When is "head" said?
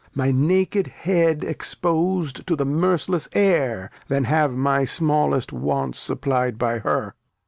0.87-1.43